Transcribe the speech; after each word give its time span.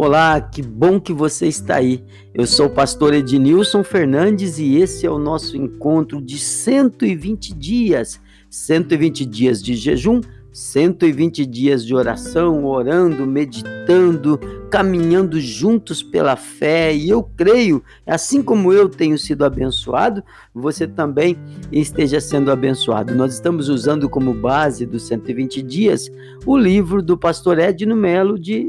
Olá, 0.00 0.40
que 0.40 0.62
bom 0.62 1.00
que 1.00 1.12
você 1.12 1.48
está 1.48 1.74
aí. 1.74 2.04
Eu 2.32 2.46
sou 2.46 2.66
o 2.66 2.70
pastor 2.70 3.12
Ednilson 3.12 3.82
Fernandes 3.82 4.56
e 4.56 4.76
esse 4.76 5.04
é 5.04 5.10
o 5.10 5.18
nosso 5.18 5.56
encontro 5.56 6.22
de 6.22 6.38
120 6.38 7.52
dias. 7.52 8.20
120 8.48 9.26
dias 9.26 9.60
de 9.60 9.74
jejum 9.74 10.20
120 10.58 11.46
dias 11.46 11.86
de 11.86 11.94
oração, 11.94 12.64
orando, 12.64 13.24
meditando, 13.24 14.36
caminhando 14.68 15.40
juntos 15.40 16.02
pela 16.02 16.34
fé, 16.34 16.92
e 16.92 17.08
eu 17.08 17.22
creio, 17.22 17.80
assim 18.04 18.42
como 18.42 18.72
eu 18.72 18.88
tenho 18.88 19.16
sido 19.16 19.44
abençoado, 19.44 20.20
você 20.52 20.84
também 20.84 21.38
esteja 21.70 22.20
sendo 22.20 22.50
abençoado. 22.50 23.14
Nós 23.14 23.34
estamos 23.34 23.68
usando 23.68 24.08
como 24.08 24.34
base 24.34 24.84
dos 24.84 25.04
120 25.06 25.62
dias 25.62 26.10
o 26.44 26.56
livro 26.56 27.00
do 27.00 27.16
pastor 27.16 27.60
Edno 27.60 27.94
Melo 27.94 28.36
de, 28.36 28.68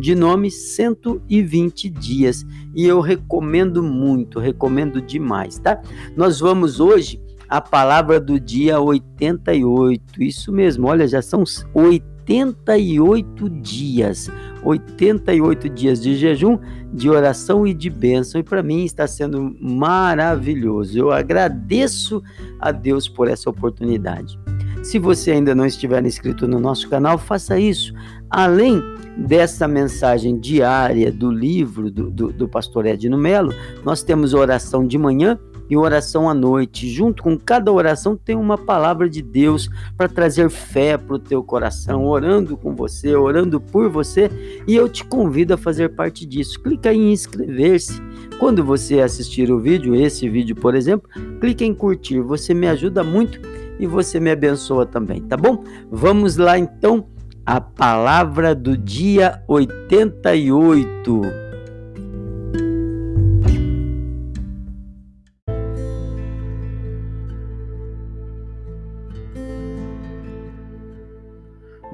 de 0.00 0.14
nome 0.14 0.50
120 0.50 1.88
dias, 1.88 2.44
e 2.74 2.84
eu 2.84 3.00
recomendo 3.00 3.82
muito, 3.82 4.38
recomendo 4.38 5.00
demais, 5.00 5.58
tá? 5.58 5.80
Nós 6.14 6.40
vamos 6.40 6.78
hoje 6.78 7.18
a 7.52 7.60
palavra 7.60 8.18
do 8.18 8.40
dia 8.40 8.80
88. 8.80 10.22
Isso 10.22 10.50
mesmo, 10.50 10.86
olha, 10.86 11.06
já 11.06 11.20
são 11.20 11.44
88 11.74 13.50
dias. 13.50 14.30
88 14.62 15.68
dias 15.68 16.00
de 16.00 16.16
jejum, 16.16 16.58
de 16.94 17.10
oração 17.10 17.66
e 17.66 17.74
de 17.74 17.90
bênção. 17.90 18.40
E 18.40 18.42
para 18.42 18.62
mim 18.62 18.86
está 18.86 19.06
sendo 19.06 19.54
maravilhoso. 19.60 20.98
Eu 20.98 21.10
agradeço 21.10 22.22
a 22.58 22.72
Deus 22.72 23.06
por 23.06 23.28
essa 23.28 23.50
oportunidade. 23.50 24.38
Se 24.82 24.98
você 24.98 25.32
ainda 25.32 25.54
não 25.54 25.66
estiver 25.66 26.02
inscrito 26.06 26.48
no 26.48 26.58
nosso 26.58 26.88
canal, 26.88 27.18
faça 27.18 27.58
isso. 27.58 27.92
Além 28.30 28.82
dessa 29.14 29.68
mensagem 29.68 30.40
diária 30.40 31.12
do 31.12 31.30
livro 31.30 31.90
do, 31.90 32.10
do, 32.10 32.32
do 32.32 32.48
pastor 32.48 32.86
Edno 32.86 33.18
Melo, 33.18 33.52
nós 33.84 34.02
temos 34.02 34.32
oração 34.32 34.86
de 34.86 34.96
manhã 34.96 35.38
e 35.72 35.76
oração 35.76 36.28
à 36.28 36.34
noite. 36.34 36.86
Junto 36.86 37.22
com 37.22 37.38
cada 37.38 37.72
oração 37.72 38.14
tem 38.14 38.36
uma 38.36 38.58
palavra 38.58 39.08
de 39.08 39.22
Deus 39.22 39.70
para 39.96 40.06
trazer 40.06 40.50
fé 40.50 40.98
para 40.98 41.16
o 41.16 41.18
teu 41.18 41.42
coração, 41.42 42.04
orando 42.04 42.58
com 42.58 42.76
você, 42.76 43.16
orando 43.16 43.58
por 43.58 43.88
você, 43.88 44.30
e 44.68 44.76
eu 44.76 44.86
te 44.86 45.02
convido 45.02 45.54
a 45.54 45.56
fazer 45.56 45.88
parte 45.96 46.26
disso. 46.26 46.62
Clica 46.62 46.92
em 46.92 47.10
inscrever-se. 47.10 48.02
Quando 48.38 48.62
você 48.62 49.00
assistir 49.00 49.50
o 49.50 49.58
vídeo, 49.58 49.94
esse 49.94 50.28
vídeo, 50.28 50.54
por 50.54 50.74
exemplo, 50.74 51.08
clique 51.40 51.64
em 51.64 51.72
curtir. 51.72 52.20
Você 52.20 52.52
me 52.52 52.68
ajuda 52.68 53.02
muito 53.02 53.40
e 53.80 53.86
você 53.86 54.20
me 54.20 54.30
abençoa 54.30 54.84
também, 54.84 55.22
tá 55.22 55.38
bom? 55.38 55.64
Vamos 55.90 56.36
lá 56.36 56.58
então 56.58 57.06
a 57.46 57.62
palavra 57.62 58.54
do 58.54 58.76
dia 58.76 59.42
88. 59.48 61.41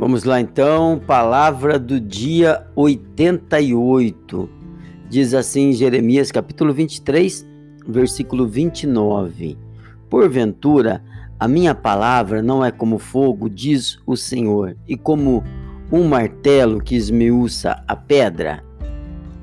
Vamos 0.09 0.25
lá 0.25 0.41
então, 0.41 0.98
palavra 1.06 1.78
do 1.78 2.01
dia 2.01 2.67
88. 2.75 4.48
Diz 5.06 5.34
assim 5.34 5.70
Jeremias 5.75 6.33
capítulo 6.33 6.73
23, 6.73 7.47
versículo 7.87 8.48
29. 8.48 9.59
Porventura, 10.09 11.05
a 11.39 11.47
minha 11.47 11.75
palavra 11.75 12.41
não 12.41 12.64
é 12.64 12.70
como 12.70 12.97
fogo, 12.97 13.51
diz 13.51 13.98
o 14.06 14.17
Senhor, 14.17 14.75
e 14.89 14.97
como 14.97 15.45
um 15.92 16.09
martelo 16.09 16.81
que 16.81 16.97
esmiuça 16.97 17.84
a 17.86 17.95
pedra. 17.95 18.64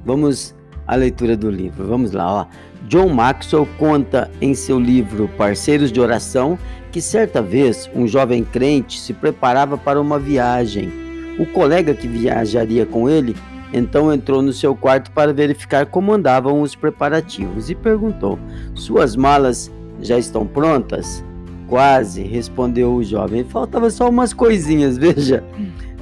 Vamos 0.03 0.55
à 0.87 0.95
leitura 0.95 1.37
do 1.37 1.51
livro. 1.51 1.85
Vamos 1.85 2.11
lá, 2.11 2.41
ó. 2.41 2.47
John 2.87 3.09
Maxwell 3.09 3.67
conta 3.77 4.31
em 4.41 4.55
seu 4.55 4.79
livro 4.79 5.29
Parceiros 5.37 5.91
de 5.91 6.01
Oração 6.01 6.57
que 6.95 7.01
certa 7.01 7.41
vez 7.41 7.91
um 7.93 8.07
jovem 8.07 8.41
crente 8.41 9.01
se 9.01 9.11
preparava 9.11 9.77
para 9.77 9.99
uma 9.99 10.17
viagem. 10.17 10.89
O 11.37 11.45
colega 11.45 11.93
que 11.93 12.07
viajaria 12.07 12.85
com 12.85 13.09
ele 13.09 13.35
então 13.73 14.13
entrou 14.13 14.41
no 14.41 14.53
seu 14.53 14.73
quarto 14.73 15.11
para 15.11 15.33
verificar 15.33 15.87
como 15.87 16.13
andavam 16.13 16.61
os 16.61 16.73
preparativos 16.73 17.69
e 17.69 17.75
perguntou: 17.75 18.39
Suas 18.73 19.13
malas 19.17 19.69
já 19.99 20.17
estão 20.17 20.47
prontas? 20.47 21.21
Quase, 21.67 22.23
respondeu 22.23 22.95
o 22.95 23.03
jovem. 23.03 23.43
Faltava 23.43 23.89
só 23.89 24.07
umas 24.07 24.31
coisinhas, 24.31 24.97
veja. 24.97 25.43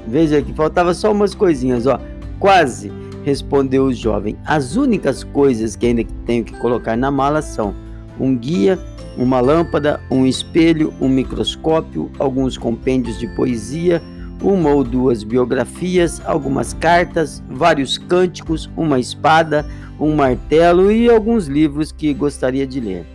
Veja 0.05 0.43
que 0.43 0.53
faltava 0.53 0.93
só 0.93 1.11
umas 1.11 1.33
coisinhas, 1.33 1.87
ó. 1.87 1.99
Quase, 2.39 2.91
respondeu 3.23 3.85
o 3.85 3.93
jovem. 3.93 4.37
As 4.45 4.75
únicas 4.75 5.23
coisas 5.23 5.75
que 5.75 5.87
ainda 5.87 6.03
tenho 6.27 6.43
que 6.43 6.55
colocar 6.57 6.95
na 6.95 7.09
mala 7.09 7.41
são 7.41 7.73
um 8.19 8.35
guia 8.35 8.79
uma 9.18 9.40
lâmpada, 9.40 10.00
um 10.09 10.25
espelho, 10.25 10.94
um 11.00 11.07
microscópio, 11.07 12.12
alguns 12.18 12.57
compêndios 12.57 13.19
de 13.19 13.28
poesia, 13.35 14.01
uma 14.41 14.72
ou 14.72 14.84
duas 14.84 15.24
biografias, 15.24 16.22
algumas 16.25 16.73
cartas, 16.73 17.41
vários 17.50 17.97
cânticos, 17.97 18.69
uma 18.75 19.00
espada, 19.00 19.66
um 20.00 20.16
martelo 20.16 20.91
e 20.91 21.09
alguns 21.09 21.47
livros 21.47 21.91
que 21.91 22.13
gostaria 22.13 22.66
de 22.68 22.79
ler. 22.79 23.06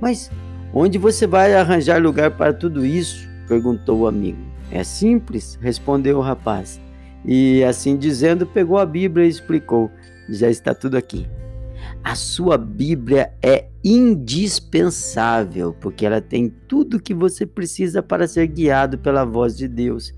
Mas 0.00 0.30
onde 0.72 0.98
você 0.98 1.26
vai 1.26 1.54
arranjar 1.54 2.00
lugar 2.00 2.30
para 2.32 2.52
tudo 2.52 2.84
isso? 2.84 3.26
perguntou 3.48 4.00
o 4.00 4.06
amigo. 4.06 4.38
É 4.70 4.84
simples, 4.84 5.58
respondeu 5.60 6.18
o 6.18 6.22
rapaz. 6.22 6.80
E 7.24 7.64
assim 7.64 7.96
dizendo, 7.96 8.46
pegou 8.46 8.78
a 8.78 8.86
Bíblia 8.86 9.24
e 9.24 9.28
explicou: 9.28 9.90
já 10.28 10.50
está 10.50 10.74
tudo 10.74 10.96
aqui. 10.96 11.26
A 12.06 12.14
sua 12.14 12.56
Bíblia 12.56 13.32
é 13.42 13.66
indispensável, 13.82 15.74
porque 15.80 16.06
ela 16.06 16.20
tem 16.20 16.48
tudo 16.68 16.98
o 16.98 17.00
que 17.00 17.12
você 17.12 17.44
precisa 17.44 18.00
para 18.00 18.28
ser 18.28 18.46
guiado 18.46 18.96
pela 18.96 19.24
voz 19.24 19.56
de 19.56 19.66
Deus. 19.66 20.14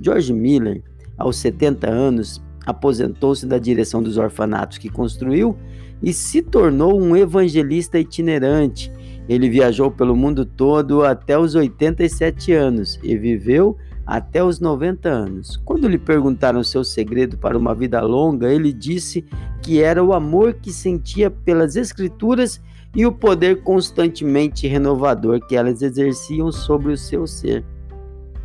George 0.00 0.32
Miller, 0.32 0.82
aos 1.16 1.36
70 1.36 1.88
anos, 1.88 2.42
aposentou-se 2.66 3.46
da 3.46 3.56
direção 3.56 4.02
dos 4.02 4.18
orfanatos 4.18 4.78
que 4.78 4.88
construiu 4.88 5.56
e 6.02 6.12
se 6.12 6.42
tornou 6.42 7.00
um 7.00 7.16
evangelista 7.16 8.00
itinerante. 8.00 8.90
Ele 9.28 9.48
viajou 9.48 9.92
pelo 9.92 10.16
mundo 10.16 10.44
todo 10.44 11.04
até 11.04 11.38
os 11.38 11.54
87 11.54 12.52
anos 12.52 12.98
e 13.00 13.16
viveu 13.16 13.76
até 14.08 14.42
os 14.42 14.58
90 14.58 15.06
anos. 15.06 15.60
Quando 15.66 15.86
lhe 15.86 15.98
perguntaram 15.98 16.64
seu 16.64 16.82
segredo 16.82 17.36
para 17.36 17.58
uma 17.58 17.74
vida 17.74 18.00
longa, 18.00 18.50
ele 18.50 18.72
disse 18.72 19.22
que 19.62 19.82
era 19.82 20.02
o 20.02 20.14
amor 20.14 20.54
que 20.54 20.72
sentia 20.72 21.30
pelas 21.30 21.76
Escrituras 21.76 22.58
e 22.96 23.04
o 23.04 23.12
poder 23.12 23.62
constantemente 23.62 24.66
renovador 24.66 25.46
que 25.46 25.54
elas 25.54 25.82
exerciam 25.82 26.50
sobre 26.50 26.90
o 26.90 26.96
seu 26.96 27.26
ser. 27.26 27.62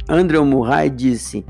Andrew 0.09 0.43
Murray 0.43 0.89
disse: 0.89 1.45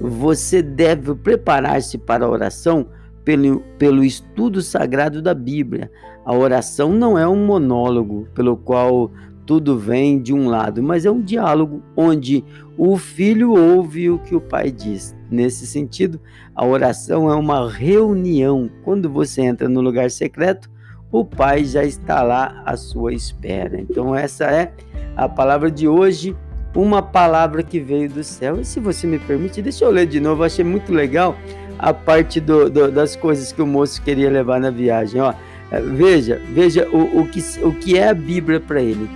Você 0.00 0.62
deve 0.62 1.14
preparar-se 1.14 1.98
para 1.98 2.24
a 2.24 2.30
oração 2.30 2.86
pelo, 3.26 3.60
pelo 3.78 4.02
estudo 4.02 4.62
sagrado 4.62 5.20
da 5.20 5.34
Bíblia. 5.34 5.90
A 6.24 6.34
oração 6.34 6.94
não 6.94 7.18
é 7.18 7.28
um 7.28 7.44
monólogo 7.44 8.26
pelo 8.34 8.56
qual 8.56 9.10
tudo 9.50 9.76
vem 9.76 10.22
de 10.22 10.32
um 10.32 10.48
lado, 10.48 10.80
mas 10.80 11.04
é 11.04 11.10
um 11.10 11.20
diálogo 11.20 11.82
onde 11.96 12.44
o 12.78 12.96
filho 12.96 13.50
ouve 13.50 14.08
o 14.08 14.16
que 14.16 14.32
o 14.32 14.40
pai 14.40 14.70
diz. 14.70 15.12
Nesse 15.28 15.66
sentido, 15.66 16.20
a 16.54 16.64
oração 16.64 17.28
é 17.28 17.34
uma 17.34 17.68
reunião. 17.68 18.70
Quando 18.84 19.10
você 19.10 19.42
entra 19.42 19.68
no 19.68 19.80
lugar 19.80 20.08
secreto, 20.08 20.70
o 21.10 21.24
pai 21.24 21.64
já 21.64 21.82
está 21.82 22.22
lá 22.22 22.62
à 22.64 22.76
sua 22.76 23.12
espera. 23.12 23.80
Então, 23.80 24.14
essa 24.14 24.44
é 24.44 24.72
a 25.16 25.28
palavra 25.28 25.68
de 25.68 25.88
hoje, 25.88 26.36
uma 26.72 27.02
palavra 27.02 27.64
que 27.64 27.80
veio 27.80 28.08
do 28.08 28.22
céu. 28.22 28.60
E 28.60 28.64
se 28.64 28.78
você 28.78 29.04
me 29.04 29.18
permite, 29.18 29.60
deixa 29.60 29.84
eu 29.84 29.90
ler 29.90 30.06
de 30.06 30.20
novo. 30.20 30.44
Achei 30.44 30.64
muito 30.64 30.92
legal 30.92 31.34
a 31.76 31.92
parte 31.92 32.38
do, 32.38 32.70
do, 32.70 32.88
das 32.88 33.16
coisas 33.16 33.50
que 33.50 33.60
o 33.60 33.66
moço 33.66 34.00
queria 34.00 34.30
levar 34.30 34.60
na 34.60 34.70
viagem. 34.70 35.20
Ó, 35.20 35.34
veja, 35.92 36.40
veja 36.54 36.88
o, 36.92 37.22
o, 37.22 37.26
que, 37.26 37.40
o 37.64 37.72
que 37.72 37.98
é 37.98 38.10
a 38.10 38.14
Bíblia 38.14 38.60
para 38.60 38.80
ele. 38.80 39.10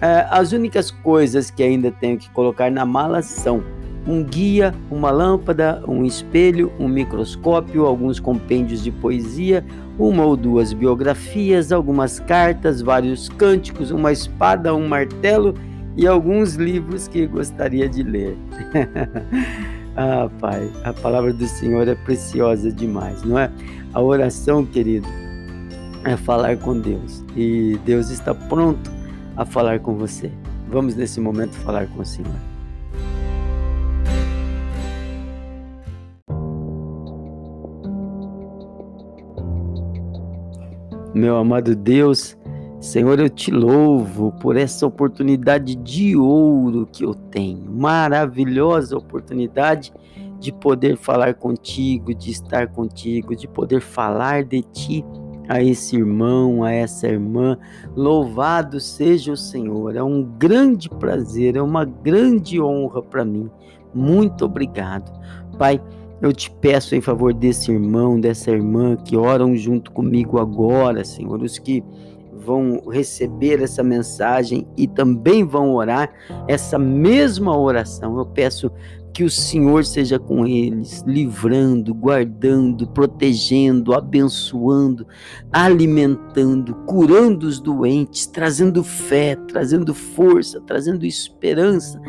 É, 0.00 0.26
as 0.30 0.52
únicas 0.52 0.90
coisas 0.90 1.50
que 1.50 1.62
ainda 1.62 1.90
tenho 1.90 2.16
que 2.16 2.30
colocar 2.30 2.70
na 2.70 2.86
mala 2.86 3.20
são 3.20 3.62
um 4.06 4.24
guia, 4.24 4.74
uma 4.90 5.10
lâmpada, 5.10 5.82
um 5.86 6.04
espelho, 6.04 6.72
um 6.78 6.88
microscópio, 6.88 7.84
alguns 7.84 8.18
compêndios 8.18 8.82
de 8.82 8.90
poesia, 8.90 9.64
uma 9.98 10.24
ou 10.24 10.36
duas 10.36 10.72
biografias, 10.72 11.70
algumas 11.70 12.18
cartas, 12.18 12.80
vários 12.80 13.28
cânticos, 13.28 13.90
uma 13.90 14.10
espada, 14.10 14.74
um 14.74 14.88
martelo 14.88 15.54
e 15.96 16.06
alguns 16.06 16.54
livros 16.54 17.06
que 17.06 17.26
gostaria 17.26 17.86
de 17.86 18.02
ler. 18.02 18.36
ah, 19.96 20.30
Pai, 20.40 20.70
a 20.82 20.94
palavra 20.94 21.32
do 21.32 21.46
Senhor 21.46 21.86
é 21.86 21.94
preciosa 21.94 22.72
demais, 22.72 23.22
não 23.22 23.38
é? 23.38 23.50
A 23.92 24.00
oração, 24.00 24.64
querido, 24.64 25.06
é 26.06 26.16
falar 26.16 26.56
com 26.56 26.80
Deus 26.80 27.22
e 27.36 27.78
Deus 27.84 28.08
está 28.08 28.34
pronto 28.34 28.99
a 29.40 29.46
falar 29.46 29.80
com 29.80 29.94
você. 29.94 30.30
Vamos 30.68 30.94
nesse 30.94 31.18
momento 31.18 31.54
falar 31.54 31.86
com 31.86 32.02
o 32.02 32.04
Senhor. 32.04 32.30
Meu 41.14 41.38
amado 41.38 41.74
Deus, 41.74 42.36
Senhor, 42.82 43.18
eu 43.18 43.30
te 43.30 43.50
louvo 43.50 44.30
por 44.32 44.58
essa 44.58 44.86
oportunidade 44.86 45.74
de 45.74 46.14
ouro 46.14 46.86
que 46.92 47.02
eu 47.02 47.14
tenho, 47.14 47.72
maravilhosa 47.72 48.98
oportunidade 48.98 49.90
de 50.38 50.52
poder 50.52 50.98
falar 50.98 51.32
contigo, 51.32 52.14
de 52.14 52.30
estar 52.30 52.68
contigo, 52.68 53.34
de 53.34 53.48
poder 53.48 53.80
falar 53.80 54.44
de 54.44 54.60
ti 54.60 55.02
a 55.50 55.60
esse 55.60 55.96
irmão, 55.96 56.62
a 56.62 56.70
essa 56.70 57.08
irmã. 57.08 57.58
Louvado 57.96 58.78
seja 58.78 59.32
o 59.32 59.36
Senhor. 59.36 59.96
É 59.96 60.02
um 60.02 60.22
grande 60.22 60.88
prazer, 60.88 61.56
é 61.56 61.62
uma 61.62 61.84
grande 61.84 62.62
honra 62.62 63.02
para 63.02 63.24
mim. 63.24 63.50
Muito 63.92 64.44
obrigado. 64.44 65.10
Pai, 65.58 65.82
eu 66.22 66.32
te 66.32 66.48
peço 66.52 66.94
em 66.94 67.00
favor 67.00 67.34
desse 67.34 67.72
irmão, 67.72 68.20
dessa 68.20 68.52
irmã 68.52 68.94
que 68.94 69.16
oram 69.16 69.56
junto 69.56 69.90
comigo 69.90 70.38
agora, 70.38 71.04
Senhor, 71.04 71.42
os 71.42 71.58
que 71.58 71.82
vão 72.32 72.80
receber 72.88 73.60
essa 73.60 73.82
mensagem 73.82 74.68
e 74.76 74.86
também 74.86 75.44
vão 75.44 75.74
orar 75.74 76.12
essa 76.46 76.78
mesma 76.78 77.58
oração. 77.58 78.16
Eu 78.16 78.24
peço 78.24 78.70
que 79.20 79.24
o 79.24 79.28
Senhor 79.28 79.84
seja 79.84 80.18
com 80.18 80.46
eles, 80.46 81.04
livrando, 81.06 81.92
guardando, 81.92 82.86
protegendo, 82.86 83.92
abençoando, 83.92 85.06
alimentando, 85.52 86.74
curando 86.86 87.46
os 87.46 87.60
doentes, 87.60 88.26
trazendo 88.26 88.82
fé, 88.82 89.36
trazendo 89.46 89.92
força, 89.92 90.58
trazendo 90.62 91.04
esperança. 91.04 92.00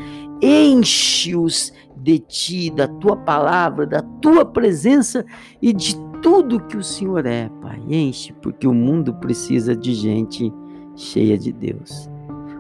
Enche-os 0.42 1.74
de 1.98 2.18
ti, 2.18 2.70
da 2.70 2.88
tua 2.88 3.18
palavra, 3.18 3.86
da 3.86 4.02
tua 4.02 4.46
presença 4.46 5.26
e 5.62 5.74
de 5.74 5.98
tudo 6.22 6.66
que 6.66 6.78
o 6.78 6.84
Senhor 6.84 7.26
é, 7.26 7.50
Pai. 7.62 7.82
Enche, 7.90 8.32
porque 8.42 8.66
o 8.66 8.74
mundo 8.74 9.14
precisa 9.16 9.76
de 9.76 9.94
gente 9.94 10.50
cheia 10.96 11.38
de 11.38 11.52
Deus. 11.52 12.10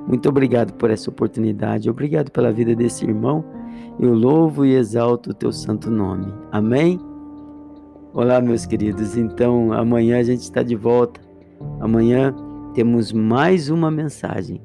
Muito 0.05 0.27
obrigado 0.27 0.73
por 0.73 0.91
essa 0.91 1.09
oportunidade, 1.09 1.89
obrigado 1.89 2.29
pela 2.31 2.51
vida 2.51 2.75
desse 2.75 3.05
irmão. 3.05 3.60
Eu 3.99 4.13
louvo 4.13 4.65
e 4.65 4.75
exalto 4.75 5.31
o 5.31 5.33
teu 5.33 5.51
santo 5.51 5.89
nome. 5.89 6.33
Amém? 6.51 6.99
Olá, 8.13 8.41
meus 8.41 8.65
queridos. 8.65 9.17
Então, 9.17 9.71
amanhã 9.73 10.19
a 10.19 10.23
gente 10.23 10.41
está 10.41 10.61
de 10.61 10.75
volta. 10.75 11.21
Amanhã 11.79 12.35
temos 12.73 13.11
mais 13.11 13.69
uma 13.69 13.89
mensagem. 13.89 14.61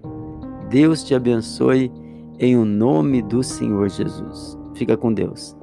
Deus 0.69 1.05
te 1.05 1.15
abençoe 1.15 1.93
em 2.39 2.57
o 2.57 2.65
nome 2.65 3.23
do 3.23 3.43
Senhor 3.43 3.89
Jesus. 3.89 4.59
Fica 4.75 4.97
com 4.97 5.13
Deus. 5.13 5.56